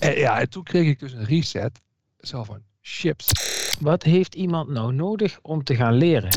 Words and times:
En 0.00 0.18
ja, 0.18 0.40
en 0.40 0.50
toen 0.50 0.62
kreeg 0.62 0.86
ik 0.86 0.98
dus 0.98 1.12
een 1.12 1.24
reset. 1.24 1.80
Zo 2.18 2.44
van, 2.44 2.62
chips. 2.80 3.30
Wat 3.80 4.02
heeft 4.02 4.34
iemand 4.34 4.68
nou 4.68 4.92
nodig 4.92 5.38
om 5.42 5.64
te 5.64 5.74
gaan 5.76 5.94
leren? 5.94 6.30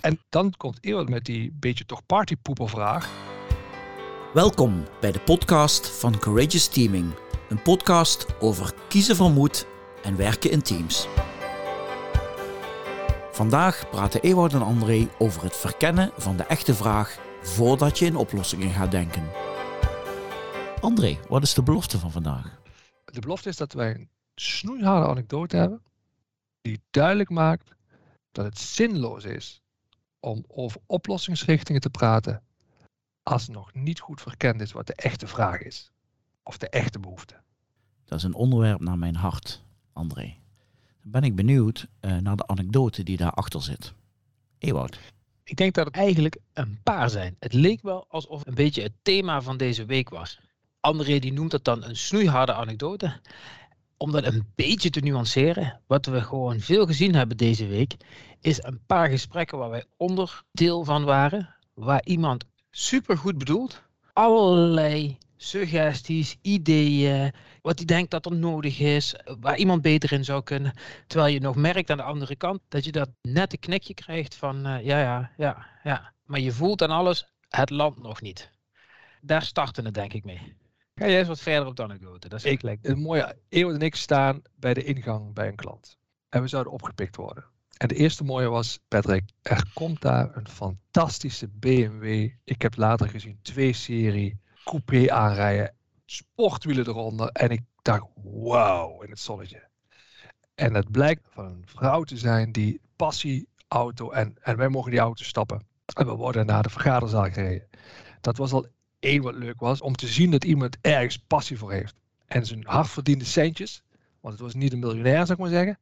En 0.00 0.20
dan 0.28 0.54
komt 0.56 0.78
iemand 0.80 1.08
met 1.08 1.24
die 1.24 1.52
beetje 1.60 1.84
toch 1.84 2.06
partypoepervraag. 2.06 3.10
Welkom 4.32 4.84
bij 5.00 5.12
de 5.12 5.20
podcast 5.20 5.88
van 5.88 6.18
Courageous 6.18 6.68
Teaming. 6.68 7.14
Een 7.48 7.62
podcast 7.62 8.26
over 8.40 8.72
kiezen 8.88 9.16
van 9.16 9.32
moed 9.32 9.66
en 10.02 10.16
werken 10.16 10.50
in 10.50 10.62
teams. 10.62 11.06
Vandaag 13.32 13.88
praten 13.90 14.20
Ewout 14.22 14.52
en 14.52 14.62
André 14.62 15.08
over 15.18 15.42
het 15.42 15.56
verkennen 15.56 16.10
van 16.16 16.36
de 16.36 16.42
echte 16.42 16.74
vraag 16.74 17.18
voordat 17.42 17.98
je 17.98 18.06
in 18.06 18.16
oplossingen 18.16 18.70
gaat 18.70 18.90
denken. 18.90 19.22
André, 20.80 21.18
wat 21.28 21.42
is 21.42 21.54
de 21.54 21.62
belofte 21.62 21.98
van 21.98 22.10
vandaag? 22.10 22.55
De 23.16 23.22
belofte 23.22 23.48
is 23.48 23.56
dat 23.56 23.72
wij 23.72 23.94
een 23.94 24.08
snoeiharde 24.34 25.06
anekdote 25.06 25.56
hebben. 25.56 25.82
Die 26.60 26.80
duidelijk 26.90 27.30
maakt 27.30 27.74
dat 28.32 28.44
het 28.44 28.58
zinloos 28.58 29.24
is 29.24 29.62
om 30.20 30.44
over 30.46 30.80
oplossingsrichtingen 30.86 31.80
te 31.80 31.90
praten. 31.90 32.42
Als 33.22 33.48
nog 33.48 33.74
niet 33.74 34.00
goed 34.00 34.20
verkend 34.20 34.60
is 34.60 34.72
wat 34.72 34.86
de 34.86 34.94
echte 34.94 35.26
vraag 35.26 35.62
is. 35.62 35.92
Of 36.42 36.58
de 36.58 36.68
echte 36.68 36.98
behoefte. 36.98 37.40
Dat 38.04 38.18
is 38.18 38.24
een 38.24 38.34
onderwerp 38.34 38.80
naar 38.80 38.98
mijn 38.98 39.16
hart, 39.16 39.64
André. 39.92 40.36
Dan 41.02 41.10
ben 41.10 41.22
ik 41.22 41.36
benieuwd 41.36 41.88
eh, 42.00 42.16
naar 42.16 42.36
de 42.36 42.46
anekdote 42.46 43.02
die 43.02 43.16
daarachter 43.16 43.62
zit. 43.62 43.94
Ewout. 44.58 44.98
Ik 45.44 45.56
denk 45.56 45.74
dat 45.74 45.86
het 45.86 45.94
eigenlijk 45.94 46.36
een 46.52 46.80
paar 46.82 47.10
zijn. 47.10 47.36
Het 47.38 47.52
leek 47.52 47.82
wel 47.82 48.06
alsof 48.08 48.38
het 48.38 48.48
een 48.48 48.54
beetje 48.54 48.82
het 48.82 48.94
thema 49.02 49.42
van 49.42 49.56
deze 49.56 49.84
week 49.84 50.08
was. 50.08 50.40
André 50.86 51.18
die 51.18 51.32
noemt 51.32 51.52
het 51.52 51.64
dan 51.64 51.84
een 51.84 51.96
snoeiharde 51.96 52.52
anekdote. 52.52 53.20
Om 53.96 54.12
dat 54.12 54.24
een 54.24 54.52
beetje 54.54 54.90
te 54.90 55.00
nuanceren, 55.00 55.80
wat 55.86 56.06
we 56.06 56.20
gewoon 56.20 56.60
veel 56.60 56.86
gezien 56.86 57.14
hebben 57.14 57.36
deze 57.36 57.66
week, 57.66 57.96
is 58.40 58.62
een 58.62 58.80
paar 58.86 59.08
gesprekken 59.08 59.58
waar 59.58 59.70
wij 59.70 59.84
onderdeel 59.96 60.84
van 60.84 61.04
waren, 61.04 61.54
waar 61.74 62.04
iemand 62.04 62.44
supergoed 62.70 63.38
bedoelt, 63.38 63.82
allerlei 64.12 65.18
suggesties, 65.36 66.36
ideeën, 66.42 67.32
wat 67.62 67.76
hij 67.76 67.86
denkt 67.86 68.10
dat 68.10 68.26
er 68.26 68.36
nodig 68.36 68.78
is, 68.78 69.14
waar 69.40 69.56
iemand 69.56 69.82
beter 69.82 70.12
in 70.12 70.24
zou 70.24 70.42
kunnen. 70.42 70.72
Terwijl 71.06 71.32
je 71.32 71.40
nog 71.40 71.56
merkt 71.56 71.90
aan 71.90 71.96
de 71.96 72.02
andere 72.02 72.36
kant 72.36 72.60
dat 72.68 72.84
je 72.84 72.92
dat 72.92 73.08
nette 73.22 73.56
knikje 73.56 73.94
krijgt 73.94 74.34
van 74.34 74.66
uh, 74.66 74.84
ja, 74.84 75.00
ja, 75.00 75.30
ja, 75.36 75.66
ja. 75.82 76.12
Maar 76.24 76.40
je 76.40 76.52
voelt 76.52 76.82
aan 76.82 76.90
alles, 76.90 77.26
het 77.48 77.70
land 77.70 78.02
nog 78.02 78.20
niet. 78.20 78.50
Daar 79.20 79.42
starten 79.42 79.84
het 79.84 79.94
denk 79.94 80.12
ik 80.12 80.24
mee. 80.24 80.56
Ga 81.00 81.08
jij 81.08 81.18
eens 81.18 81.28
wat 81.28 81.40
verder 81.40 81.66
op 81.66 81.76
de 81.76 81.82
anekdote? 81.82 82.28
Dat 82.28 82.44
is 82.44 82.52
ik, 82.52 82.78
een 82.82 82.98
mooie 82.98 83.36
Eeuw 83.48 83.72
en 83.72 83.80
ik 83.80 83.94
staan 83.94 84.42
bij 84.54 84.74
de 84.74 84.84
ingang 84.84 85.34
bij 85.34 85.48
een 85.48 85.54
klant. 85.54 85.98
En 86.28 86.42
we 86.42 86.48
zouden 86.48 86.72
opgepikt 86.72 87.16
worden. 87.16 87.44
En 87.76 87.88
de 87.88 87.94
eerste 87.94 88.24
mooie 88.24 88.48
was, 88.48 88.78
Patrick, 88.88 89.30
er 89.42 89.70
komt 89.74 90.00
daar 90.00 90.36
een 90.36 90.48
fantastische 90.48 91.48
BMW. 91.48 92.30
Ik 92.44 92.62
heb 92.62 92.76
later 92.76 93.08
gezien 93.08 93.38
twee 93.42 93.72
serie 93.72 94.40
coupé 94.64 95.12
aanrijden, 95.12 95.74
sportwielen 96.04 96.86
eronder. 96.86 97.28
En 97.28 97.50
ik 97.50 97.62
dacht, 97.82 98.06
wauw, 98.24 99.02
in 99.02 99.10
het 99.10 99.20
zonnetje. 99.20 99.68
En 100.54 100.74
het 100.74 100.90
blijkt 100.90 101.26
van 101.30 101.44
een 101.44 101.64
vrouw 101.66 102.02
te 102.02 102.16
zijn 102.16 102.52
die 102.52 102.80
passie 102.96 103.48
auto 103.68 104.10
en, 104.10 104.36
en 104.40 104.56
wij 104.56 104.68
mogen 104.68 104.90
die 104.90 105.00
auto 105.00 105.24
stappen. 105.24 105.66
En 105.94 106.06
we 106.06 106.12
worden 106.12 106.46
naar 106.46 106.62
de 106.62 106.70
vergaderzaal 106.70 107.30
gereden. 107.30 107.68
Dat 108.20 108.36
was 108.36 108.52
al 108.52 108.66
één 109.06 109.22
wat 109.22 109.34
leuk 109.34 109.60
was, 109.60 109.80
om 109.80 109.96
te 109.96 110.06
zien 110.06 110.30
dat 110.30 110.44
iemand 110.44 110.76
ergens 110.80 111.18
passie 111.18 111.58
voor 111.58 111.72
heeft. 111.72 111.94
En 112.26 112.46
zijn 112.46 112.64
hardverdiende 112.66 113.24
centjes, 113.24 113.82
want 114.20 114.34
het 114.34 114.42
was 114.42 114.54
niet 114.54 114.72
een 114.72 114.78
miljonair, 114.78 115.26
zou 115.26 115.32
ik 115.32 115.38
maar 115.38 115.48
zeggen, 115.48 115.78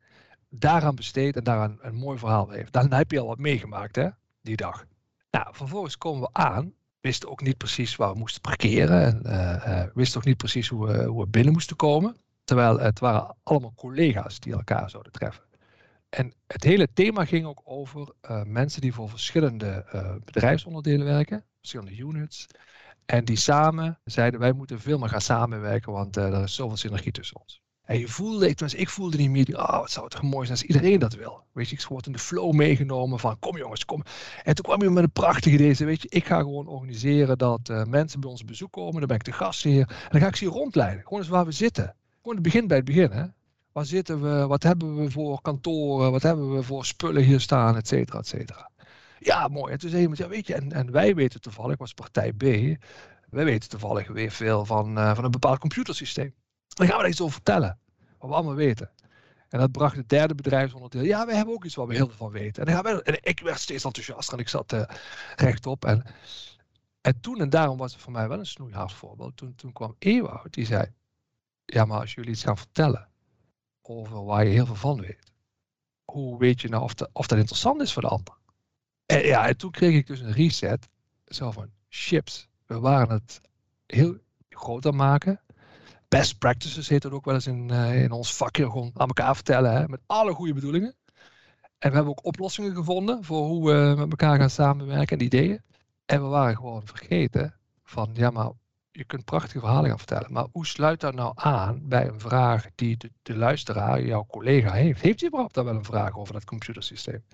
daaraan 0.49 0.95
besteedt 0.95 1.37
en 1.37 1.45
daaraan 1.45 1.79
een 1.81 1.95
mooi 1.95 2.19
verhaal 2.19 2.51
heeft. 2.51 2.73
Dan 2.73 2.93
heb 2.93 3.11
je 3.11 3.21
al 3.21 3.27
wat 3.27 3.39
meegemaakt, 3.39 3.97
hè, 3.97 4.09
die 4.43 4.57
dag. 4.57 4.85
Nou, 5.31 5.47
vervolgens 5.55 5.99
komen 5.99 6.21
we 6.21 6.29
aan, 6.33 6.73
wisten 7.01 7.29
ook 7.29 7.43
niet 7.43 7.57
precies 7.57 7.97
waar 7.97 8.13
we 8.13 8.19
moesten 8.19 8.41
parkeren 8.41 9.03
en 9.03 9.23
uh, 9.27 9.65
uh, 9.67 9.85
wisten 9.95 10.19
ook 10.21 10.27
niet 10.27 10.37
precies 10.37 10.69
hoe 10.69 10.87
we, 10.87 11.05
hoe 11.05 11.21
we 11.21 11.29
binnen 11.29 11.53
moesten 11.53 11.77
komen. 11.77 12.17
Terwijl 12.45 12.79
het 12.79 12.99
waren 12.99 13.37
allemaal 13.43 13.75
collega's 13.77 14.41
die 14.41 14.53
elkaar 14.53 14.91
zouden 14.91 15.13
treffen. 15.13 15.45
En 16.09 16.33
het 16.47 16.65
hele 16.65 16.89
thema 16.93 17.25
ging 17.25 17.47
ook 17.47 17.61
over 17.65 18.13
uh, 18.23 18.43
mensen 18.43 18.81
die 18.81 18.95
voor 18.95 19.09
verschillende 19.09 19.85
bedrijfsonderdelen 20.25 21.07
werken, 21.07 21.45
verschillende 21.59 21.97
units. 21.97 22.47
En 23.07 23.25
die 23.25 23.37
samen 23.37 23.99
zeiden 24.05 24.41
wij 24.41 24.53
moeten 24.53 24.81
veel 24.81 24.99
meer 24.99 25.09
gaan 25.09 25.21
samenwerken, 25.21 25.93
want 25.93 26.17
uh, 26.17 26.35
er 26.35 26.43
is 26.43 26.55
zoveel 26.55 26.77
synergie 26.77 27.13
tussen 27.13 27.41
ons. 27.41 27.63
En 27.85 27.99
je 27.99 28.09
voelde, 28.09 28.49
ik, 28.49 28.61
ik 28.61 28.89
voelde 28.89 29.17
niet 29.17 29.31
meer, 29.31 29.59
oh, 29.59 29.81
het 29.81 29.91
zou 29.91 30.09
toch 30.09 30.23
mooi 30.23 30.47
zijn 30.47 30.59
als 30.59 30.69
iedereen 30.69 30.99
dat 30.99 31.15
wil. 31.15 31.43
Weet 31.53 31.69
je, 31.69 31.77
ik 31.77 31.83
word 31.83 32.07
in 32.07 32.13
de 32.13 32.19
flow 32.19 32.53
meegenomen 32.53 33.19
van, 33.19 33.39
kom 33.39 33.57
jongens, 33.57 33.85
kom. 33.85 34.03
En 34.43 34.55
toen 34.55 34.65
kwam 34.65 34.83
je 34.83 34.91
met 34.91 35.05
een 35.05 35.11
prachtige 35.11 35.55
idee, 35.55 35.75
weet 35.77 36.03
je, 36.03 36.09
ik 36.09 36.27
ga 36.27 36.39
gewoon 36.39 36.67
organiseren 36.67 37.39
dat 37.39 37.69
uh, 37.69 37.85
mensen 37.85 38.21
bij 38.21 38.31
ons 38.31 38.45
bezoek 38.45 38.73
komen, 38.73 38.99
dan 38.99 39.07
ben 39.07 39.17
ik 39.17 39.25
de 39.25 39.33
gastheer. 39.33 39.89
En 39.89 40.09
dan 40.11 40.21
ga 40.21 40.27
ik 40.27 40.37
ze 40.37 40.45
hier 40.45 40.53
rondleiden, 40.53 41.03
gewoon 41.03 41.19
eens 41.19 41.29
waar 41.29 41.45
we 41.45 41.53
zitten. 41.53 41.95
Gewoon 42.19 42.35
het 42.35 42.45
begin 42.45 42.67
bij 42.67 42.77
het 42.77 42.87
begin, 42.87 43.11
hè. 43.11 43.25
Waar 43.73 43.85
zitten 43.87 44.23
we, 44.23 44.47
wat 44.47 44.63
hebben 44.63 44.97
we 44.97 45.11
voor 45.11 45.41
kantoren, 45.41 46.11
wat 46.11 46.23
hebben 46.23 46.55
we 46.55 46.63
voor 46.63 46.85
spullen 46.85 47.23
hier 47.23 47.41
staan, 47.41 47.77
et 47.77 47.89
cetera, 47.89 48.19
et 48.19 48.27
cetera. 48.27 48.71
Ja, 49.25 49.49
mooi. 49.49 49.73
En 49.73 49.79
toen 49.79 49.91
zei 49.91 50.03
iemand, 50.03 50.19
ja 50.19 50.29
weet 50.29 50.47
je, 50.47 50.55
en, 50.55 50.73
en 50.73 50.91
wij 50.91 51.15
weten 51.15 51.41
toevallig, 51.41 51.79
was 51.79 51.95
partij 51.95 52.33
B, 52.33 52.43
wij 53.31 53.45
weten 53.45 53.69
toevallig 53.69 54.09
weer 54.09 54.31
veel 54.31 54.65
van, 54.65 54.99
uh, 54.99 55.15
van 55.15 55.25
een 55.25 55.31
bepaald 55.31 55.59
computersysteem. 55.59 56.35
Dan 56.69 56.87
gaan 56.87 56.97
we 56.97 57.03
daar 57.03 57.11
iets 57.11 57.21
over 57.21 57.35
vertellen, 57.35 57.79
wat 58.19 58.29
we 58.29 58.35
allemaal 58.35 58.55
weten. 58.55 58.91
En 59.49 59.59
dat 59.59 59.73
bracht 59.73 59.97
het 59.97 60.09
derde 60.09 60.35
bedrijfsonderdeel. 60.35 61.03
Ja, 61.03 61.27
wij 61.27 61.37
hebben 61.37 61.55
ook 61.55 61.65
iets 61.65 61.75
waar 61.75 61.87
we 61.87 61.95
heel 61.95 62.07
veel 62.07 62.17
van 62.17 62.31
weten. 62.31 62.67
En, 62.67 62.83
dan 62.83 63.03
en 63.03 63.19
ik 63.21 63.41
werd 63.41 63.59
steeds 63.59 63.85
enthousiaster 63.85 64.35
en 64.35 64.41
ik 64.41 64.49
zat 64.49 64.73
uh, 64.73 64.83
rechtop. 65.37 65.85
En, 65.85 66.05
en 67.01 67.21
toen, 67.21 67.41
en 67.41 67.51
daarom 67.51 67.79
was 67.79 67.93
het 67.93 68.03
voor 68.03 68.13
mij 68.13 68.29
wel 68.29 68.39
een 68.39 68.47
snoeihard 68.47 68.93
voorbeeld. 68.93 69.37
Toen, 69.37 69.55
toen 69.55 69.73
kwam 69.73 69.97
Ewout, 69.99 70.53
die 70.53 70.67
zei, 70.67 70.87
ja, 71.65 71.85
maar 71.85 72.01
als 72.01 72.15
jullie 72.15 72.31
iets 72.31 72.43
gaan 72.43 72.57
vertellen 72.57 73.09
over 73.83 74.25
waar 74.25 74.45
je 74.45 74.53
heel 74.53 74.67
veel 74.67 74.75
van 74.75 75.01
weet, 75.01 75.33
hoe 76.05 76.39
weet 76.39 76.61
je 76.61 76.69
nou 76.69 76.83
of, 76.83 76.95
of 77.13 77.27
dat 77.27 77.39
interessant 77.39 77.81
is 77.81 77.93
voor 77.93 78.03
de 78.03 78.09
ander? 78.09 78.43
En 79.07 79.27
ja, 79.27 79.47
en 79.47 79.57
toen 79.57 79.71
kreeg 79.71 79.95
ik 79.95 80.07
dus 80.07 80.21
een 80.21 80.33
reset. 80.33 80.89
Zo 81.27 81.51
van, 81.51 81.71
chips, 81.89 82.49
we 82.67 82.79
waren 82.79 83.11
het 83.11 83.41
heel 83.87 84.17
groot 84.49 84.87
aan 84.87 84.97
maken. 84.97 85.41
Best 86.09 86.39
practices 86.39 86.89
heet 86.89 87.03
het 87.03 87.13
ook 87.13 87.25
wel 87.25 87.35
eens 87.35 87.47
in, 87.47 87.69
uh, 87.69 88.03
in 88.03 88.13
ons 88.13 88.35
vakje 88.35 88.65
gewoon 88.71 88.91
aan 88.95 89.07
elkaar 89.07 89.35
vertellen. 89.35 89.73
Hè, 89.73 89.89
met 89.89 90.01
alle 90.07 90.33
goede 90.33 90.55
bedoelingen. 90.55 90.95
En 91.79 91.91
we 91.91 91.97
hebben 91.97 92.13
ook 92.13 92.25
oplossingen 92.25 92.75
gevonden 92.75 93.25
voor 93.25 93.47
hoe 93.47 93.73
we 93.73 93.95
met 93.97 94.11
elkaar 94.11 94.39
gaan 94.39 94.51
samenwerken 94.51 95.19
en 95.19 95.25
ideeën. 95.25 95.63
En 96.07 96.23
we 96.23 96.29
waren 96.29 96.57
gewoon 96.57 96.87
vergeten 96.87 97.55
van, 97.83 98.11
ja 98.15 98.31
maar 98.31 98.51
je 98.91 99.05
kunt 99.05 99.25
prachtige 99.25 99.59
verhalen 99.59 99.89
gaan 99.89 99.99
vertellen. 99.99 100.33
Maar 100.33 100.47
hoe 100.53 100.67
sluit 100.67 101.01
dat 101.01 101.15
nou 101.15 101.33
aan 101.35 101.89
bij 101.89 102.09
een 102.09 102.21
vraag 102.21 102.67
die 102.75 102.97
de, 102.97 103.11
de 103.23 103.37
luisteraar, 103.37 104.03
jouw 104.03 104.27
collega 104.27 104.73
heeft? 104.73 105.01
Heeft 105.01 105.19
hij 105.19 105.29
überhaupt 105.29 105.55
daar 105.55 105.65
wel 105.65 105.75
een 105.75 105.85
vraag 105.85 106.19
over 106.19 106.33
dat 106.33 106.45
computersysteem? 106.45 107.25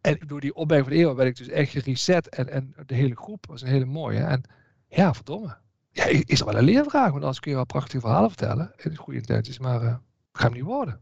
En 0.00 0.18
door 0.26 0.40
die 0.40 0.54
opbouw 0.54 0.82
van 0.82 0.90
de 0.90 0.98
eeuw 0.98 1.14
werd 1.14 1.28
ik 1.28 1.36
dus 1.36 1.48
echt 1.48 1.70
gereset. 1.70 2.28
En, 2.28 2.48
en 2.48 2.74
de 2.86 2.94
hele 2.94 3.16
groep 3.16 3.46
was 3.46 3.62
een 3.62 3.68
hele 3.68 3.84
mooie. 3.84 4.18
En 4.18 4.42
ja, 4.88 5.14
verdomme. 5.14 5.56
Ja, 5.90 6.04
is 6.04 6.40
er 6.40 6.46
wel 6.46 6.56
een 6.56 6.64
leervraag. 6.64 7.10
Want 7.10 7.24
als 7.24 7.40
kun 7.40 7.50
je 7.50 7.56
wel 7.56 7.66
prachtige 7.66 8.00
verhalen 8.00 8.28
vertellen. 8.28 8.72
In 8.76 8.96
goede 8.96 9.18
intenties. 9.18 9.58
Maar 9.58 9.82
uh, 9.82 9.96
ga 10.32 10.44
hem 10.44 10.52
niet 10.52 10.62
worden. 10.62 11.00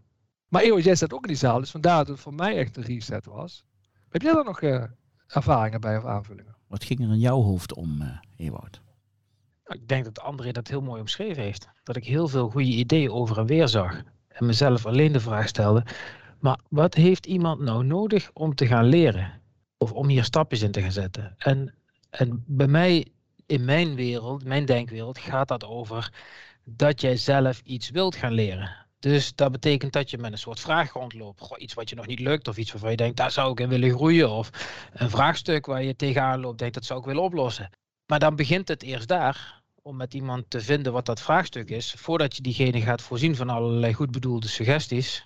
Maar 0.49 0.63
Eeuw, 0.63 0.79
jij 0.79 0.95
staat 0.95 1.13
ook 1.13 1.23
in 1.23 1.29
die 1.29 1.37
zaal. 1.37 1.61
Dus 1.61 1.71
vandaar 1.71 1.99
dat 1.99 2.09
het 2.09 2.21
voor 2.21 2.35
mij 2.35 2.57
echt 2.57 2.77
een 2.77 2.83
reset 2.83 3.27
was. 3.27 3.65
Heb 4.09 4.23
jij 4.23 4.33
daar 4.33 4.45
nog 4.45 4.61
uh, 4.61 4.85
ervaringen 5.27 5.81
bij 5.81 5.97
of 5.97 6.05
aanvullingen? 6.05 6.57
Wat 6.67 6.85
ging 6.85 7.01
er 7.01 7.09
in 7.09 7.19
jouw 7.19 7.43
hoofd 7.43 7.75
om, 7.75 8.03
uh, 8.03 8.09
Ewout? 8.37 8.81
Nou, 9.65 9.81
ik 9.81 9.89
denk 9.89 10.05
dat 10.05 10.21
André 10.21 10.53
dat 10.53 10.69
heel 10.69 10.81
mooi 10.81 11.01
omschreven 11.01 11.43
heeft. 11.43 11.69
Dat 11.83 11.97
ik 11.97 12.05
heel 12.05 12.29
veel 12.29 12.51
goede 12.51 12.69
ideeën 12.69 13.11
over 13.11 13.39
en 13.39 13.47
weer 13.47 13.69
zag. 13.69 14.03
En 14.29 14.47
mezelf 14.47 14.87
alleen 14.87 15.13
de 15.13 15.21
vraag 15.21 15.49
stelde 15.49 15.85
maar 16.47 16.61
wat 16.69 16.95
heeft 16.95 17.27
iemand 17.27 17.61
nou 17.61 17.85
nodig 17.85 18.31
om 18.33 18.55
te 18.55 18.67
gaan 18.67 18.85
leren? 18.85 19.43
Of 19.79 19.93
om 19.93 20.09
hier 20.09 20.25
stapjes 20.25 20.63
in 20.63 20.71
te 20.71 20.83
gaan 20.83 20.93
zetten? 20.93 21.35
En, 21.39 21.75
en 22.11 22.45
bij 22.47 22.67
mij, 22.67 23.07
in 23.47 23.65
mijn 23.65 23.95
wereld, 23.95 24.45
mijn 24.45 24.65
denkwereld, 24.65 25.19
gaat 25.19 25.49
dat 25.49 25.65
over 25.65 26.13
dat 26.65 27.01
jij 27.01 27.17
zelf 27.17 27.61
iets 27.65 27.91
wilt 27.91 28.17
gaan 28.17 28.33
leren. 28.33 28.87
Dus 28.99 29.35
dat 29.35 29.53
betekent 29.53 29.93
dat 29.93 30.11
je 30.11 30.19
met 30.19 30.33
een 30.33 30.39
soort 30.39 30.61
vraag 30.61 30.93
rondloopt. 30.93 31.57
Iets 31.57 31.75
wat 31.75 31.89
je 31.89 31.97
nog 31.97 32.07
niet 32.07 32.21
lukt, 32.21 32.49
of 32.49 32.57
iets 32.57 32.73
waarvan 32.73 32.91
je 32.91 32.97
denkt, 32.97 33.17
daar 33.17 33.31
zou 33.31 33.51
ik 33.51 33.61
in 33.61 33.69
willen 33.69 33.91
groeien. 33.91 34.31
Of 34.31 34.51
een 34.93 35.11
vraagstuk 35.11 35.67
waar 35.67 35.83
je 35.83 35.97
tegenaan 35.97 36.41
loopt, 36.41 36.59
denkt, 36.59 36.75
dat 36.75 36.85
zou 36.85 37.01
ik 37.01 37.07
willen 37.07 37.23
oplossen. 37.23 37.71
Maar 38.07 38.19
dan 38.19 38.37
begint 38.37 38.69
het 38.69 38.83
eerst 38.83 39.09
daar, 39.09 39.63
om 39.83 39.97
met 39.97 40.15
iemand 40.15 40.51
te 40.51 40.61
vinden 40.61 40.93
wat 40.93 41.07
dat 41.07 41.21
vraagstuk 41.21 41.71
is, 41.71 41.93
voordat 41.93 42.37
je 42.37 42.43
diegene 42.43 42.81
gaat 42.81 43.03
voorzien 43.03 43.37
van 43.37 43.49
allerlei 43.49 43.93
goed 43.93 44.11
bedoelde 44.11 44.49
suggesties 44.49 45.25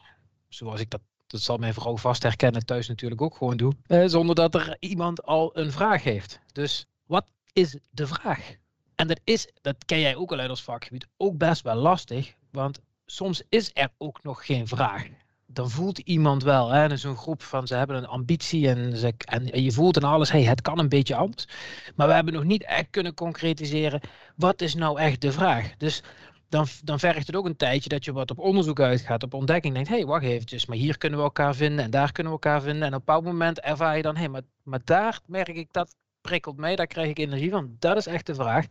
zoals 0.50 0.81
ik 0.81 0.90
dat, 0.90 1.00
dat 1.31 1.41
zal 1.41 1.56
mijn 1.56 1.75
vrouw 1.75 1.97
vast 1.97 2.23
herkennen 2.23 2.67
thuis 2.67 2.88
natuurlijk 2.88 3.23
ook 3.23 3.37
gewoon 3.37 3.56
doe, 3.56 3.73
eh, 3.87 4.03
zonder 4.06 4.35
dat 4.35 4.55
er 4.55 4.77
iemand 4.81 5.23
al 5.23 5.50
een 5.59 5.73
vraag 5.73 6.03
heeft. 6.03 6.41
Dus 6.53 6.87
wat 7.06 7.27
is 7.53 7.77
de 7.91 8.06
vraag? 8.06 8.55
En 8.94 9.09
dat 9.09 9.21
is, 9.25 9.53
dat 9.61 9.85
ken 9.85 10.00
jij 10.00 10.17
ook 10.17 10.32
al 10.32 10.38
uit 10.38 10.50
ons 10.50 10.62
vakgebied, 10.62 11.06
ook 11.17 11.38
best 11.38 11.62
wel 11.62 11.75
lastig, 11.75 12.35
want 12.50 12.81
soms 13.06 13.43
is 13.49 13.71
er 13.75 13.88
ook 13.99 14.23
nog 14.23 14.47
geen 14.47 14.69
vraag. 14.69 15.06
Dan 15.47 15.71
voelt 15.71 15.99
iemand 15.99 16.43
wel, 16.43 16.69
hè, 16.69 16.97
zo'n 16.97 17.17
groep 17.17 17.43
van 17.43 17.67
ze 17.67 17.75
hebben 17.75 17.97
een 17.97 18.06
ambitie 18.06 18.69
en, 18.69 18.97
ze, 18.97 19.15
en 19.19 19.62
je 19.62 19.73
voelt 19.73 19.97
en 19.97 20.05
alles, 20.05 20.31
hey, 20.31 20.43
het 20.43 20.61
kan 20.61 20.79
een 20.79 20.88
beetje 20.88 21.15
anders. 21.15 21.47
Maar 21.94 22.06
we 22.06 22.15
hebben 22.15 22.33
nog 22.35 22.44
niet 22.44 22.65
echt 22.65 22.87
kunnen 22.91 23.15
concretiseren, 23.15 24.00
wat 24.37 24.61
is 24.61 24.75
nou 24.75 24.99
echt 24.99 25.21
de 25.21 25.33
vraag? 25.33 25.76
Dus 25.76 26.03
dan, 26.50 26.67
dan 26.85 26.99
vergt 26.99 27.26
het 27.26 27.37
ook 27.37 27.47
een 27.47 27.56
tijdje 27.56 27.88
dat 27.88 28.05
je 28.05 28.12
wat 28.12 28.31
op 28.31 28.38
onderzoek 28.38 28.81
uitgaat, 28.81 29.23
op 29.23 29.35
ontdekking 29.35 29.75
denkt, 29.75 29.88
hé, 29.88 29.94
hey, 29.94 30.06
wacht 30.06 30.25
eventjes, 30.25 30.67
maar 30.67 30.76
hier 30.76 30.99
kunnen 30.99 31.19
we 31.19 31.25
elkaar 31.25 31.55
vinden 31.55 31.85
en 31.85 31.91
daar 31.91 32.12
kunnen 32.12 32.32
we 32.32 32.38
elkaar 32.38 32.62
vinden. 32.62 32.82
En 32.82 32.88
op 32.88 32.93
een 32.93 33.05
bepaald 33.05 33.25
moment 33.25 33.61
ervaar 33.61 33.97
je 33.97 34.02
dan, 34.02 34.14
hé, 34.14 34.20
hey, 34.20 34.29
maar, 34.29 34.43
maar 34.62 34.81
daar 34.85 35.20
merk 35.26 35.49
ik 35.49 35.73
dat 35.73 35.97
prikkelt 36.20 36.56
mij, 36.56 36.76
daar 36.76 36.87
krijg 36.87 37.08
ik 37.08 37.19
energie 37.19 37.50
van. 37.50 37.76
Dat 37.79 37.97
is 37.97 38.06
echt 38.06 38.26
de 38.26 38.35
vraag. 38.35 38.67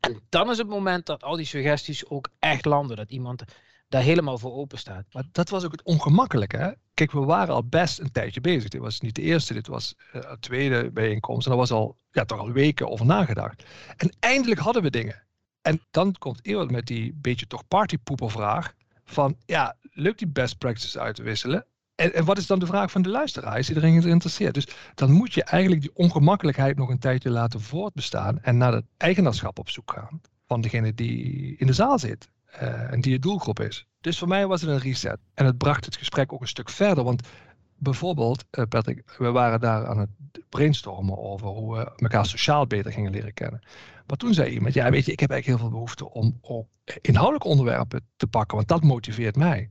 En 0.00 0.20
dan 0.28 0.50
is 0.50 0.58
het 0.58 0.68
moment 0.68 1.06
dat 1.06 1.22
al 1.22 1.36
die 1.36 1.46
suggesties 1.46 2.08
ook 2.08 2.28
echt 2.38 2.64
landen, 2.64 2.96
dat 2.96 3.10
iemand 3.10 3.44
daar 3.88 4.02
helemaal 4.02 4.38
voor 4.38 4.52
open 4.52 4.78
staat. 4.78 5.04
Maar 5.12 5.24
dat 5.32 5.48
was 5.48 5.64
ook 5.64 5.72
het 5.72 5.82
ongemakkelijke. 5.82 6.56
Hè? 6.56 6.70
Kijk, 6.94 7.12
we 7.12 7.20
waren 7.20 7.54
al 7.54 7.64
best 7.64 7.98
een 8.00 8.12
tijdje 8.12 8.40
bezig. 8.40 8.68
Dit 8.68 8.80
was 8.80 9.00
niet 9.00 9.14
de 9.14 9.22
eerste, 9.22 9.54
dit 9.54 9.66
was 9.66 9.94
de 10.12 10.36
tweede 10.40 10.90
bijeenkomst. 10.90 11.44
En 11.44 11.50
daar 11.50 11.60
was 11.60 11.70
al, 11.70 11.96
ja, 12.10 12.24
toch 12.24 12.38
al 12.38 12.52
weken 12.52 12.90
over 12.90 13.06
nagedacht. 13.06 13.64
En 13.96 14.16
eindelijk 14.20 14.60
hadden 14.60 14.82
we 14.82 14.90
dingen. 14.90 15.23
En 15.64 15.80
dan 15.90 16.14
komt 16.18 16.46
Ewald 16.46 16.70
met 16.70 16.86
die 16.86 17.14
beetje 17.20 17.46
toch 17.46 17.68
partypoepervraag 17.68 18.72
van, 19.04 19.36
ja, 19.46 19.76
lukt 19.92 20.18
die 20.18 20.28
best 20.28 20.58
practices 20.58 20.98
uit 20.98 21.14
te 21.14 21.22
wisselen? 21.22 21.66
En, 21.94 22.14
en, 22.14 22.24
wat 22.24 22.38
is 22.38 22.46
dan 22.46 22.58
de 22.58 22.66
vraag 22.66 22.90
van 22.90 23.02
de 23.02 23.08
luisteraar? 23.08 23.58
Is 23.58 23.68
iedereen 23.68 24.02
geïnteresseerd? 24.02 24.54
Dus 24.54 24.66
dan 24.94 25.10
moet 25.10 25.34
je 25.34 25.44
eigenlijk 25.44 25.82
die 25.82 25.94
ongemakkelijkheid 25.94 26.76
nog 26.76 26.88
een 26.88 26.98
tijdje 26.98 27.30
laten 27.30 27.60
voortbestaan 27.60 28.42
en 28.42 28.56
naar 28.56 28.72
het 28.72 28.84
eigenaarschap 28.96 29.58
op 29.58 29.70
zoek 29.70 29.92
gaan 29.92 30.20
van 30.46 30.60
degene 30.60 30.94
die 30.94 31.56
in 31.56 31.66
de 31.66 31.72
zaal 31.72 31.98
zit 31.98 32.28
uh, 32.54 32.92
en 32.92 33.00
die 33.00 33.12
je 33.12 33.18
doelgroep 33.18 33.60
is. 33.60 33.86
Dus 34.00 34.18
voor 34.18 34.28
mij 34.28 34.46
was 34.46 34.60
het 34.60 34.70
een 34.70 34.78
reset. 34.78 35.18
En 35.34 35.46
het 35.46 35.58
bracht 35.58 35.84
het 35.84 35.96
gesprek 35.96 36.32
ook 36.32 36.40
een 36.40 36.48
stuk 36.48 36.70
verder. 36.70 37.04
Want 37.04 37.28
bijvoorbeeld, 37.76 38.44
uh, 38.50 38.64
Patrick, 38.68 39.14
we 39.18 39.30
waren 39.30 39.60
daar 39.60 39.86
aan 39.86 39.98
het 39.98 40.10
brainstormen 40.48 41.18
over 41.18 41.46
hoe 41.46 41.76
we 41.76 41.92
elkaar 41.96 42.26
sociaal 42.26 42.66
beter 42.66 42.92
gingen 42.92 43.10
leren 43.10 43.34
kennen. 43.34 43.62
Maar 44.06 44.16
toen 44.16 44.34
zei 44.34 44.50
iemand, 44.50 44.74
ja 44.74 44.90
weet 44.90 45.04
je, 45.04 45.12
ik 45.12 45.20
heb 45.20 45.30
eigenlijk 45.30 45.60
heel 45.60 45.68
veel 45.68 45.78
behoefte 45.78 46.10
om 46.10 46.38
ook 46.40 46.68
inhoudelijke 47.00 47.48
onderwerpen 47.48 48.06
te 48.16 48.26
pakken, 48.26 48.56
want 48.56 48.68
dat 48.68 48.82
motiveert 48.82 49.36
mij. 49.36 49.70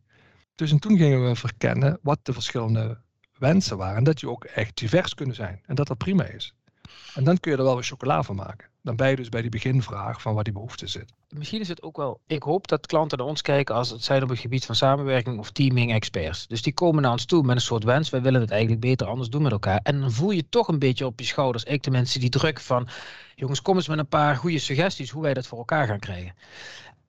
Dus 0.56 0.72
en 0.72 0.80
toen 0.80 0.98
gingen 0.98 1.28
we 1.28 1.36
verkennen 1.36 2.00
wat 2.02 2.20
de 2.22 2.34
verschillende 2.34 3.02
wensen 3.38 3.78
waren. 3.78 3.98
En 3.98 4.04
dat 4.04 4.20
die 4.20 4.30
ook 4.30 4.44
echt 4.44 4.78
divers 4.78 5.14
kunnen 5.14 5.36
zijn. 5.36 5.62
En 5.66 5.76
dat 5.76 5.88
dat 5.88 5.98
prima 5.98 6.24
is. 6.24 6.54
En 7.14 7.24
dan 7.24 7.40
kun 7.40 7.52
je 7.52 7.58
er 7.58 7.64
wel 7.64 7.74
weer 7.74 7.84
chocola 7.84 8.24
van 8.24 8.36
maken. 8.36 8.68
Dan 8.82 8.96
ben 8.96 9.10
je 9.10 9.16
dus 9.16 9.30
bij 9.30 9.42
die 9.42 9.50
beginvraag 9.50 10.22
van 10.22 10.34
waar 10.34 10.44
die 10.44 10.54
behoefte 10.54 10.88
zit. 10.88 11.14
Misschien 11.30 11.60
is 11.60 11.68
het 11.68 11.82
ook 11.82 11.98
wel. 11.98 12.20
Ik 12.28 12.44
hoop 12.44 12.68
dat 12.68 12.86
klanten 12.86 13.18
naar 13.18 13.28
ons 13.28 13.42
kijken 13.42 13.76
als 13.76 13.90
het 13.90 14.04
zijn 14.04 14.24
op 14.24 14.30
het 14.30 14.40
gebied 14.40 14.66
van 14.66 14.76
samenwerking 14.76 15.40
of 15.40 15.52
teaming 15.52 15.94
experts. 15.94 16.48
Dus 16.48 16.62
die 16.62 16.74
komen 16.74 17.02
naar 17.02 17.12
ons 17.12 17.26
toe 17.26 17.44
met 17.44 17.56
een 17.56 17.62
soort 17.62 17.84
wens. 17.84 18.10
Wij 18.10 18.22
willen 18.22 18.42
het 18.42 18.52
eigenlijk 18.52 18.82
beter 18.82 19.08
anders 19.08 19.30
doen 19.30 19.42
met 19.42 19.52
elkaar. 19.52 19.80
En 19.84 20.00
dan 20.00 20.12
voel 20.12 20.32
je 20.32 20.50
toch 20.50 20.68
een 20.68 20.80
beetje 20.80 21.06
op 21.06 21.20
je 21.20 21.26
schouders. 21.26 21.64
Ik 21.64 21.84
de 21.84 21.92
mensen 21.92 22.20
die 22.20 22.30
druk 22.30 22.60
van. 22.60 22.88
Jongens, 23.36 23.62
kom 23.62 23.76
eens 23.76 23.88
met 23.88 24.00
een 24.00 24.08
paar 24.08 24.36
goede 24.36 24.60
suggesties 24.60 25.10
hoe 25.10 25.22
wij 25.22 25.34
dat 25.34 25.48
voor 25.48 25.58
elkaar 25.58 25.88
gaan 25.88 26.00
krijgen. 26.00 26.34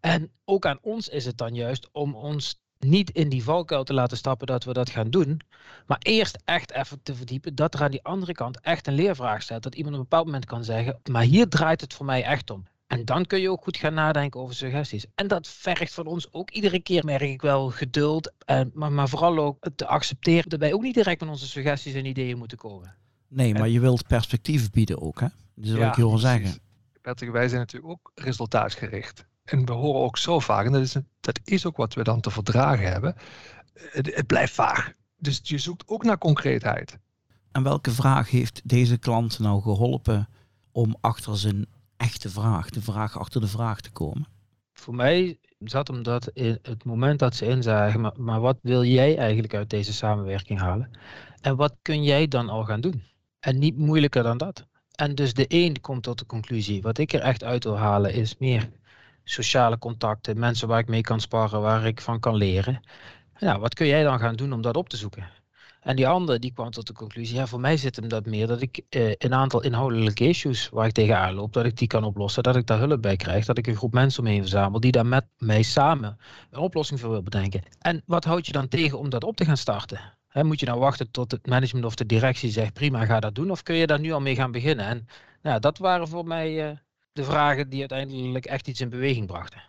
En 0.01 0.31
ook 0.45 0.67
aan 0.67 0.79
ons 0.83 1.09
is 1.09 1.25
het 1.25 1.39
dan 1.39 1.55
juist 1.55 1.89
om 1.93 2.15
ons 2.15 2.63
niet 2.89 3.11
in 3.11 3.29
die 3.29 3.45
valkuil 3.45 3.85
te 3.85 3.95
laten 3.95 4.17
stappen 4.17 4.47
dat 4.47 4.65
we 4.65 4.73
dat 4.73 4.91
gaan 4.91 5.11
doen. 5.11 5.41
Maar 5.87 5.99
eerst 5.99 6.39
echt 6.45 6.73
even 6.73 7.03
te 7.03 7.15
verdiepen 7.15 7.55
dat 7.55 7.75
er 7.75 7.83
aan 7.83 7.91
die 7.91 8.05
andere 8.05 8.33
kant 8.33 8.61
echt 8.61 8.87
een 8.87 8.95
leervraag 8.95 9.43
staat. 9.43 9.63
Dat 9.63 9.75
iemand 9.75 9.95
op 9.95 10.01
een 10.01 10.09
bepaald 10.09 10.27
moment 10.27 10.45
kan 10.45 10.65
zeggen, 10.65 11.01
maar 11.11 11.23
hier 11.23 11.49
draait 11.49 11.81
het 11.81 11.95
voor 11.95 12.07
mij 12.07 12.25
echt 12.25 12.51
om. 12.51 12.65
En 12.87 13.05
dan 13.05 13.25
kun 13.27 13.41
je 13.41 13.51
ook 13.51 13.63
goed 13.63 13.77
gaan 13.77 13.95
nadenken 13.95 14.41
over 14.41 14.55
suggesties. 14.55 15.07
En 15.15 15.27
dat 15.27 15.49
vergt 15.49 15.95
van 15.95 16.07
ons 16.07 16.33
ook 16.33 16.51
iedere 16.51 16.81
keer, 16.81 17.05
merk 17.05 17.21
ik 17.21 17.43
wel, 17.43 17.71
geduld. 17.71 18.33
En, 18.45 18.71
maar, 18.75 18.93
maar 18.93 19.09
vooral 19.09 19.39
ook 19.39 19.69
te 19.77 19.87
accepteren 19.87 20.49
dat 20.49 20.61
wij 20.61 20.73
ook 20.73 20.83
niet 20.83 20.95
direct 20.95 21.21
met 21.21 21.29
onze 21.29 21.47
suggesties 21.47 21.95
en 21.95 22.05
ideeën 22.07 22.39
moeten 22.39 22.59
komen. 22.59 22.95
Nee, 23.29 23.55
maar 23.55 23.69
je 23.69 23.81
wilt 23.81 24.07
perspectief 24.07 24.71
bieden 24.71 25.01
ook, 25.01 25.21
hè? 25.21 25.27
Dat 25.55 25.77
wil 25.77 25.87
ik 25.87 25.97
je 25.97 26.09
wel 26.09 26.19
zeggen. 26.19 26.59
Patrick, 27.01 27.31
wij 27.31 27.49
zijn 27.49 27.61
natuurlijk 27.61 27.93
ook 27.93 28.13
resultaatgericht. 28.15 29.27
En 29.45 29.67
we 29.67 29.73
horen 29.73 30.01
ook 30.01 30.19
zo 30.19 30.41
vaak, 30.41 30.67
en 30.67 30.73
dat 30.73 30.83
is, 30.83 30.97
dat 31.21 31.41
is 31.45 31.67
ook 31.67 31.77
wat 31.77 31.95
we 31.95 32.03
dan 32.03 32.21
te 32.21 32.31
verdragen 32.31 32.93
hebben, 32.93 33.17
het, 33.75 34.15
het 34.15 34.27
blijft 34.27 34.55
vaag. 34.55 34.93
Dus 35.17 35.41
je 35.43 35.59
zoekt 35.59 35.89
ook 35.89 36.05
naar 36.05 36.19
concreetheid. 36.19 36.99
En 37.53 37.63
welke 37.63 37.91
vraag 37.91 38.31
heeft 38.31 38.61
deze 38.65 38.99
klant 38.99 39.39
nou 39.39 39.63
geholpen 39.63 40.29
om 40.73 40.97
achter 41.01 41.39
zijn 41.39 41.67
echte 41.97 42.31
vraag, 42.31 42.71
de 42.71 42.83
vraag 42.83 43.19
achter 43.19 43.41
de 43.41 43.49
vraag 43.49 43.81
te 43.81 43.91
komen? 43.91 44.27
Voor 44.73 44.95
mij 44.95 45.39
zat 45.59 45.89
hem 45.89 46.03
dat 46.03 46.29
in 46.29 46.59
het 46.63 46.85
moment 46.85 47.19
dat 47.19 47.35
ze 47.35 47.47
inzagen, 47.47 48.01
maar, 48.01 48.13
maar 48.17 48.41
wat 48.41 48.59
wil 48.63 48.85
jij 48.85 49.17
eigenlijk 49.19 49.55
uit 49.55 49.71
deze 49.71 49.93
samenwerking 49.93 50.61
halen? 50.61 50.91
En 51.41 51.57
wat 51.57 51.75
kun 51.83 52.03
jij 52.03 52.29
dan 52.29 52.49
al 52.49 52.65
gaan 52.65 52.81
doen? 52.81 53.03
En 53.41 53.59
niet 53.59 53.77
moeilijker 53.77 54.23
dan 54.23 54.39
dat. 54.39 54.67
En 54.95 55.15
dus 55.15 55.35
de 55.35 55.45
een 55.49 55.81
komt 55.81 56.03
tot 56.03 56.19
de 56.19 56.27
conclusie, 56.27 56.83
wat 56.83 56.99
ik 56.99 57.13
er 57.13 57.21
echt 57.21 57.45
uit 57.45 57.65
wil 57.65 57.79
halen 57.79 58.15
is 58.15 58.39
meer 58.39 58.71
sociale 59.25 59.79
contacten, 59.79 60.39
mensen 60.39 60.69
waar 60.69 60.79
ik 60.79 60.89
mee 60.89 61.01
kan 61.01 61.21
sparren, 61.21 61.61
waar 61.61 61.87
ik 61.87 62.01
van 62.01 62.21
kan 62.21 62.37
leren. 62.37 62.81
Nou, 63.39 63.61
wat 63.61 63.75
kun 63.75 63.87
jij 63.87 64.03
dan 64.03 64.19
gaan 64.19 64.37
doen 64.37 64.53
om 64.53 64.63
dat 64.63 64.77
op 64.77 64.89
te 64.89 64.97
zoeken? 64.97 65.29
En 65.81 65.97
die 65.97 66.09
andere 66.09 66.39
die 66.39 66.53
kwam 66.53 66.71
tot 66.71 66.87
de 66.87 66.93
conclusie, 66.93 67.37
ja, 67.37 67.47
voor 67.47 67.61
mij 67.61 67.77
zit 67.77 67.97
hem 67.97 68.09
dat 68.09 68.27
meer 68.27 68.47
dat 68.47 68.61
ik 68.61 68.81
eh, 68.89 69.13
een 69.19 69.35
aantal 69.35 69.63
inhoudelijke 69.63 70.29
issues 70.29 70.69
waar 70.69 70.87
ik 70.87 70.93
tegenaan 70.93 71.35
loop, 71.35 71.53
dat 71.53 71.65
ik 71.65 71.77
die 71.77 71.89
kan 71.89 72.05
oplossen, 72.05 72.43
dat 72.43 72.57
ik 72.57 72.67
daar 72.67 72.79
hulp 72.79 73.03
bij 73.03 73.17
krijg, 73.17 73.45
dat 73.45 73.59
ik 73.59 73.67
een 73.67 73.77
groep 73.77 73.93
mensen 73.93 74.23
omheen 74.23 74.41
verzamel 74.41 74.81
die 74.81 74.93
daar 74.93 75.07
met 75.07 75.25
mij 75.39 75.63
samen 75.63 76.19
een 76.51 76.59
oplossing 76.59 77.01
voor 77.01 77.11
wil 77.11 77.23
bedenken. 77.23 77.63
En 77.79 78.03
wat 78.07 78.25
houd 78.25 78.47
je 78.47 78.53
dan 78.53 78.69
tegen 78.69 78.99
om 78.99 79.11
dat 79.11 79.25
op 79.25 79.37
te 79.37 79.45
gaan 79.45 79.57
starten? 79.57 80.01
moet 80.43 80.61
je 80.61 80.67
nou 80.67 80.79
wachten 80.79 81.11
tot 81.11 81.31
het 81.31 81.47
management 81.47 81.87
of 81.87 81.95
de 81.95 82.07
directie 82.07 82.51
zegt, 82.51 82.73
prima, 82.73 83.05
ga 83.05 83.21
dat 83.21 83.35
doen, 83.35 83.51
of 83.51 83.63
kun 83.63 83.75
je 83.75 83.87
daar 83.87 84.01
nu 84.01 84.13
al 84.13 84.21
mee 84.21 84.35
gaan 84.35 84.53
beginnen? 84.53 84.87
En 84.87 85.07
nou, 85.43 85.61
dat 85.61 85.79
waren 85.79 86.09
voor 86.09 86.27
mij 86.27 86.71
uh, 86.71 86.77
de 87.15 87.25
vragen 87.25 87.69
die 87.69 87.81
uiteindelijk 87.81 88.45
echt 88.45 88.69
iets 88.69 88.81
in 88.81 88.89
beweging 88.89 89.27
brachten. 89.27 89.63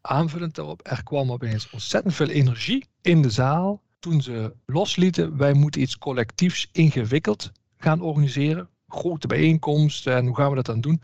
Aanvullend 0.00 0.54
daarop, 0.54 0.80
er 0.84 1.02
kwam 1.02 1.32
opeens 1.32 1.70
ontzettend 1.70 2.14
veel 2.14 2.28
energie 2.28 2.86
in 3.00 3.22
de 3.22 3.30
zaal 3.30 3.82
toen 3.98 4.22
ze 4.22 4.54
loslieten, 4.66 5.36
wij 5.36 5.52
moeten 5.52 5.80
iets 5.80 5.98
collectiefs 5.98 6.68
ingewikkeld 6.72 7.52
gaan 7.76 8.00
organiseren. 8.00 8.68
Grote 8.88 9.26
bijeenkomsten 9.26 10.16
en 10.16 10.26
hoe 10.26 10.36
gaan 10.36 10.48
we 10.48 10.54
dat 10.54 10.66
dan 10.66 10.80
doen? 10.80 11.02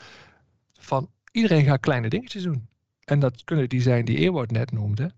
Van 0.78 1.10
iedereen 1.32 1.64
gaat 1.64 1.80
kleine 1.80 2.08
dingetjes 2.08 2.42
doen. 2.42 2.68
En 3.04 3.20
dat 3.20 3.44
kunnen 3.44 3.68
die 3.68 3.80
zijn 3.80 4.04
die 4.04 4.18
Ewout 4.18 4.50
net 4.50 4.72
noemde. 4.72 5.12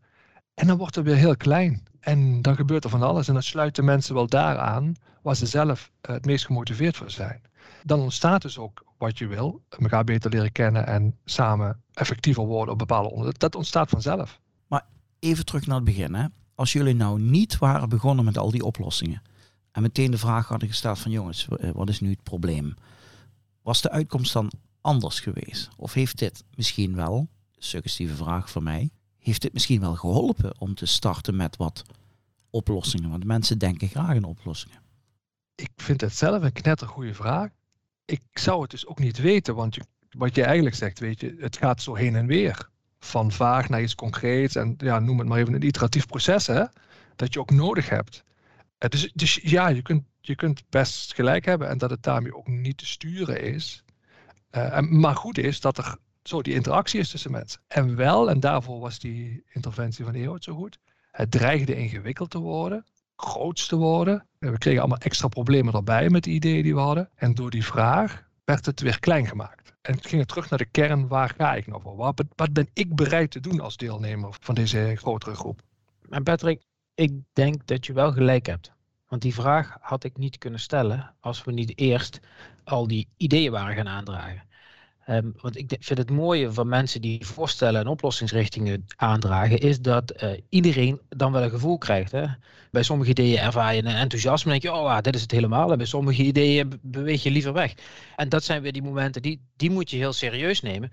En 0.55 0.67
dan 0.67 0.79
wordt 0.79 0.95
het 0.95 1.05
weer 1.05 1.17
heel 1.17 1.37
klein. 1.37 1.83
En 2.01 2.43
dan 2.43 2.57
gebeurt 2.57 2.85
er 2.85 2.91
van 2.91 3.03
alles. 3.03 3.29
En 3.29 3.35
dan 3.35 3.43
sluiten 3.43 3.85
mensen 3.85 4.15
wel 4.15 4.27
daaraan 4.27 4.95
waar 5.23 5.37
ze 5.37 5.47
zelf 5.47 5.91
eh, 6.01 6.15
het 6.15 6.27
meest 6.27 6.47
gemotiveerd 6.47 6.97
voor 6.97 7.11
zijn. 7.11 7.43
Dan 7.83 8.01
ontstaat 8.01 8.43
dus 8.43 8.59
ook 8.59 8.85
wat 8.99 9.19
je 9.19 9.27
wil. 9.27 9.63
Elkaar 9.69 10.05
beter 10.05 10.31
leren 10.31 10.53
kennen 10.53 10.87
en 10.87 11.19
samen 11.25 11.83
effectiever 11.93 12.45
worden 12.47 12.73
op 12.73 12.79
bepaalde 12.79 13.09
onderwerpen. 13.09 13.41
Dat 13.41 13.55
ontstaat 13.55 13.91
vanzelf. 13.91 14.41
Maar 14.67 14.87
even 15.19 15.45
terug 15.45 15.67
naar 15.67 15.77
het 15.77 15.85
begin. 15.85 16.15
Hè? 16.15 16.27
Als 16.55 16.73
jullie 16.73 16.95
nou 16.95 17.21
niet 17.21 17.59
waren 17.59 17.89
begonnen 17.89 18.25
met 18.25 18.39
al 18.39 18.51
die 18.51 18.65
oplossingen. 18.65 19.23
En 19.73 19.83
meteen 19.83 20.11
de 20.11 20.19
vraag 20.19 20.49
hadden 20.49 20.69
gesteld 20.69 20.99
van 20.99 21.11
jongens, 21.11 21.49
eh, 21.49 21.71
wat 21.71 21.89
is 21.89 22.01
nu 22.01 22.11
het 22.11 22.23
probleem? 22.23 22.75
Was 23.63 23.81
de 23.81 23.91
uitkomst 23.91 24.33
dan 24.33 24.51
anders 24.81 25.21
geweest? 25.21 25.69
Of 25.77 25.93
heeft 25.93 26.19
dit 26.19 26.45
misschien 26.55 26.95
wel, 26.95 27.29
suggestieve 27.59 28.15
vraag 28.15 28.51
voor 28.51 28.63
mij, 28.63 28.91
heeft 29.19 29.43
dit 29.43 29.53
misschien 29.53 29.81
wel 29.81 29.95
geholpen 29.95 30.61
om 30.61 30.75
te 30.75 30.87
starten 30.87 31.37
met 31.37 31.57
wat 31.57 31.83
oplossingen? 32.51 33.11
Want 33.11 33.25
mensen 33.25 33.59
denken 33.59 33.89
graag 33.89 34.15
in 34.15 34.25
oplossingen. 34.25 34.84
Ik 35.55 35.71
vind 35.77 36.01
het 36.01 36.17
zelf 36.17 36.43
een 36.43 36.53
knettergoede 36.53 37.15
vraag. 37.15 37.51
Ik 38.05 38.23
zou 38.33 38.63
het 38.63 38.71
dus 38.71 38.87
ook 38.87 38.99
niet 38.99 39.19
weten, 39.19 39.55
want 39.55 39.79
wat 40.11 40.35
je 40.35 40.45
eigenlijk 40.45 40.77
zegt, 40.77 40.99
weet 40.99 41.21
je, 41.21 41.37
het 41.39 41.57
gaat 41.57 41.83
zo 41.83 41.95
heen 41.95 42.17
en 42.17 42.27
weer. 42.27 42.69
Van 42.99 43.33
vaag 43.33 43.69
naar 43.69 43.83
iets 43.83 43.95
concreets 43.95 44.57
en 44.57 44.75
ja, 44.79 44.99
noem 44.99 45.19
het 45.19 45.29
maar 45.29 45.39
even 45.39 45.55
een 45.55 45.67
iteratief 45.67 46.07
proces, 46.07 46.47
hè, 46.47 46.65
dat 47.17 47.33
je 47.33 47.41
ook 47.41 47.51
nodig 47.51 47.89
hebt. 47.89 48.25
Eh, 48.79 48.89
dus, 48.89 49.13
dus 49.15 49.35
ja, 49.43 49.69
je 49.69 49.83
kunt, 49.83 50.05
je 50.21 50.35
kunt 50.35 50.65
best 50.69 51.15
gelijk 51.15 51.45
hebben 51.45 51.69
en 51.69 51.79
dat 51.79 51.91
het 51.91 52.03
daarmee 52.03 52.37
ook 52.37 52.49
niet 52.49 52.79
te 52.79 52.87
sturen 52.87 53.43
is. 53.43 53.85
Uh, 54.51 54.81
maar 54.81 55.17
goed 55.17 55.39
is 55.39 55.61
dat 55.61 55.79
er 55.79 55.97
zo 56.23 56.43
die 56.43 56.55
interactie 56.55 57.01
is 57.01 57.11
tussen 57.11 57.31
mensen. 57.31 57.61
En 57.67 57.97
wel, 57.97 58.31
en 58.31 58.41
daarvoor 58.41 58.81
was 58.81 58.99
die 58.99 59.45
interventie 59.53 60.05
van 60.05 60.15
Eeuwt 60.15 60.45
zo 60.45 60.55
goed, 60.55 60.79
het 61.11 61.31
dreigde 61.31 61.77
ingewikkeld 61.77 62.31
te 62.31 62.39
worden, 62.39 62.85
groot 63.17 63.69
te 63.69 63.77
worden. 63.77 64.27
We 64.39 64.59
kregen 64.59 64.81
allemaal 64.81 64.99
extra 64.99 65.29
problemen 65.29 65.75
erbij 65.75 66.11
met 66.11 66.25
de 66.25 66.31
ideeën 66.31 66.63
die 66.63 66.75
we 66.75 66.81
hadden. 66.81 67.11
En 67.15 67.35
door 67.35 67.51
die 67.51 67.65
vraag 67.65 68.29
werd 68.45 68.67
het 68.67 68.81
weer 68.81 69.01
klein 69.01 69.27
gemaakt. 69.27 69.75
En 69.83 69.95
het 69.95 70.07
ging 70.07 70.27
terug 70.27 70.51
naar 70.51 70.59
de 70.59 70.65
kern, 70.65 71.09
waar 71.09 71.35
ga 71.37 71.55
ik 71.55 71.67
nou 71.67 71.81
voor? 71.83 71.97
Wat, 71.97 72.23
wat 72.35 72.53
ben 72.53 72.69
ik 72.73 72.95
bereid 72.95 73.31
te 73.31 73.41
doen 73.41 73.61
als 73.61 73.77
deelnemer 73.77 74.37
van 74.41 74.55
deze 74.55 74.95
grotere 74.97 75.35
groep? 75.35 75.61
En 76.11 76.23
Patrick, 76.23 76.63
ik 76.95 77.13
denk 77.33 77.67
dat 77.67 77.87
je 77.87 77.93
wel 77.93 78.13
gelijk 78.13 78.47
hebt. 78.47 78.73
Want 79.09 79.23
die 79.23 79.35
vraag 79.35 79.77
had 79.81 80.05
ik 80.05 80.17
niet 80.17 80.39
kunnen 80.39 80.61
stellen 80.61 81.15
als 81.21 81.45
we 81.45 81.53
niet 81.53 81.79
eerst 81.79 82.21
al 82.65 82.87
die 82.87 83.09
ideeën 83.17 83.53
waren 83.53 83.77
gaan 83.77 83.89
aandragen. 83.89 84.43
Um, 85.11 85.35
want 85.41 85.57
ik 85.57 85.77
vind 85.81 85.99
het 85.99 86.11
mooie 86.11 86.53
van 86.53 86.69
mensen 86.69 87.01
die 87.01 87.27
voorstellen 87.27 87.81
en 87.81 87.87
oplossingsrichtingen 87.87 88.85
aandragen, 88.97 89.59
is 89.59 89.81
dat 89.81 90.23
uh, 90.23 90.31
iedereen 90.49 91.01
dan 91.09 91.33
wel 91.33 91.43
een 91.43 91.51
gevoel 91.51 91.79
krijgt. 91.79 92.13
Hè? 92.13 92.27
Bij 92.71 92.83
sommige 92.83 93.11
ideeën 93.11 93.39
ervaar 93.39 93.75
je 93.75 93.85
een 93.85 93.97
enthousiasme 93.97 94.53
en 94.53 94.61
denk 94.61 94.75
je, 94.75 94.81
oh, 94.81 94.91
ah, 94.91 95.03
dit 95.03 95.15
is 95.15 95.23
het 95.23 95.31
helemaal. 95.31 95.71
En 95.71 95.77
bij 95.77 95.87
sommige 95.87 96.23
ideeën 96.23 96.81
beweeg 96.83 97.23
je 97.23 97.31
liever 97.31 97.53
weg. 97.53 97.75
En 98.17 98.29
dat 98.29 98.45
zijn 98.45 98.63
weer 98.63 98.73
die 98.73 98.83
momenten, 98.83 99.23
die, 99.23 99.41
die 99.57 99.71
moet 99.71 99.91
je 99.91 99.97
heel 99.97 100.13
serieus 100.13 100.61
nemen 100.61 100.91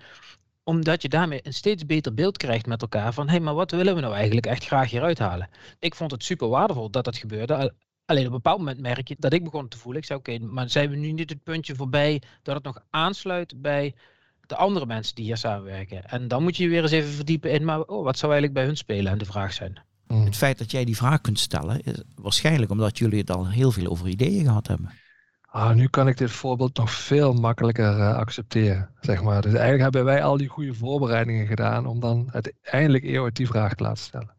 omdat 0.64 1.02
je 1.02 1.08
daarmee 1.08 1.40
een 1.42 1.52
steeds 1.52 1.86
beter 1.86 2.14
beeld 2.14 2.36
krijgt 2.36 2.66
met 2.66 2.82
elkaar 2.82 3.12
van 3.12 3.26
hé, 3.26 3.30
hey, 3.30 3.40
maar 3.40 3.54
wat 3.54 3.70
willen 3.70 3.94
we 3.94 4.00
nou 4.00 4.14
eigenlijk 4.14 4.46
echt 4.46 4.64
graag 4.64 4.90
hieruit 4.90 5.18
halen? 5.18 5.48
Ik 5.78 5.94
vond 5.94 6.10
het 6.10 6.24
super 6.24 6.48
waardevol 6.48 6.90
dat 6.90 7.04
dat 7.04 7.16
gebeurde. 7.16 7.74
Alleen 8.12 8.26
op 8.26 8.32
een 8.32 8.40
bepaald 8.42 8.58
moment 8.58 8.80
merk 8.80 9.08
je 9.08 9.16
dat 9.18 9.32
ik 9.32 9.44
begon 9.44 9.68
te 9.68 9.78
voelen. 9.78 10.00
Ik 10.00 10.06
zei 10.06 10.18
oké, 10.18 10.38
maar 10.38 10.70
zijn 10.70 10.90
we 10.90 10.96
nu 10.96 11.12
niet 11.12 11.30
het 11.30 11.42
puntje 11.42 11.74
voorbij 11.74 12.22
dat 12.42 12.54
het 12.54 12.64
nog 12.64 12.82
aansluit 12.90 13.62
bij 13.62 13.94
de 14.46 14.56
andere 14.56 14.86
mensen 14.86 15.14
die 15.14 15.24
hier 15.24 15.36
samenwerken? 15.36 16.04
En 16.04 16.28
dan 16.28 16.42
moet 16.42 16.56
je 16.56 16.62
je 16.62 16.68
weer 16.68 16.82
eens 16.82 16.90
even 16.90 17.12
verdiepen 17.12 17.50
in, 17.50 17.64
maar 17.64 17.80
oh, 17.80 18.04
wat 18.04 18.18
zou 18.18 18.32
eigenlijk 18.32 18.60
bij 18.60 18.64
hun 18.68 18.76
spelen 18.76 19.12
en 19.12 19.18
de 19.18 19.24
vraag 19.24 19.52
zijn. 19.52 19.80
Hmm. 20.06 20.24
Het 20.24 20.36
feit 20.36 20.58
dat 20.58 20.70
jij 20.70 20.84
die 20.84 20.96
vraag 20.96 21.20
kunt 21.20 21.38
stellen 21.38 21.82
is 21.82 22.02
waarschijnlijk 22.14 22.70
omdat 22.70 22.98
jullie 22.98 23.18
het 23.18 23.30
al 23.30 23.48
heel 23.48 23.72
veel 23.72 23.86
over 23.86 24.08
ideeën 24.08 24.44
gehad 24.44 24.66
hebben. 24.66 24.90
Ah, 25.46 25.74
nu 25.74 25.86
kan 25.88 26.08
ik 26.08 26.18
dit 26.18 26.30
voorbeeld 26.30 26.76
nog 26.76 26.90
veel 26.90 27.32
makkelijker 27.32 27.98
uh, 27.98 28.14
accepteren, 28.14 28.90
zeg 29.00 29.22
maar. 29.22 29.42
Dus 29.42 29.52
eigenlijk 29.52 29.82
hebben 29.82 30.04
wij 30.04 30.22
al 30.22 30.36
die 30.36 30.48
goede 30.48 30.74
voorbereidingen 30.74 31.46
gedaan 31.46 31.86
om 31.86 32.00
dan 32.00 32.28
uiteindelijk 32.32 33.04
eeuwig 33.04 33.32
die 33.32 33.46
vraag 33.46 33.74
te 33.74 33.82
laten 33.82 34.04
stellen. 34.04 34.34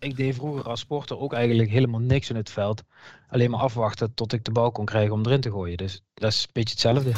Ik 0.00 0.16
deed 0.16 0.34
vroeger 0.34 0.62
als 0.62 0.80
sporter 0.80 1.18
ook 1.18 1.32
eigenlijk 1.32 1.70
helemaal 1.70 2.00
niks 2.00 2.30
in 2.30 2.36
het 2.36 2.50
veld. 2.50 2.82
Alleen 3.28 3.50
maar 3.50 3.60
afwachten 3.60 4.14
tot 4.14 4.32
ik 4.32 4.44
de 4.44 4.52
bal 4.52 4.70
kon 4.70 4.84
krijgen 4.84 5.12
om 5.12 5.26
erin 5.26 5.40
te 5.40 5.50
gooien. 5.50 5.76
Dus 5.76 6.02
dat 6.14 6.32
is 6.32 6.42
een 6.42 6.50
beetje 6.52 6.72
hetzelfde. 6.72 7.12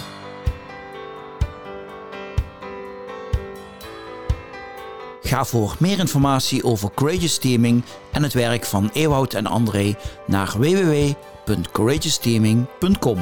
Ga 5.23 5.45
voor 5.45 5.77
meer 5.79 5.99
informatie 5.99 6.65
over 6.65 6.91
Courageous 6.95 7.39
Teaming 7.39 7.85
en 8.13 8.23
het 8.23 8.33
werk 8.33 8.65
van 8.65 8.91
Ewout 8.93 9.35
en 9.35 9.47
André 9.47 9.95
naar 10.27 10.55
www 10.59 11.13
www.courageousteaming.com 11.51 13.19